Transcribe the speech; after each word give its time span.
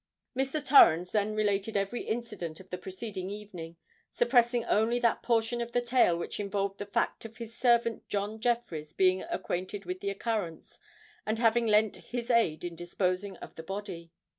Mr. 0.35 0.65
Torrens 0.65 1.11
then 1.11 1.35
related 1.35 1.77
every 1.77 2.01
incident 2.01 2.59
of 2.59 2.71
the 2.71 2.77
preceding 2.79 3.29
evening, 3.29 3.77
suppressing 4.13 4.65
only 4.65 4.97
that 4.97 5.21
portion 5.21 5.61
of 5.61 5.73
the 5.73 5.79
tale 5.79 6.17
which 6.17 6.39
involved 6.39 6.79
the 6.79 6.87
fact 6.87 7.23
of 7.23 7.37
his 7.37 7.55
servant 7.55 8.07
John 8.09 8.39
Jeffreys 8.39 8.93
being 8.93 9.21
acquainted 9.21 9.85
with 9.85 9.99
the 9.99 10.09
occurrence, 10.09 10.79
and 11.23 11.37
having 11.37 11.67
lent 11.67 11.97
his 11.97 12.31
aid 12.31 12.63
in 12.63 12.75
disposing 12.75 13.37
of 13.37 13.53
the 13.53 13.61
body. 13.61 14.11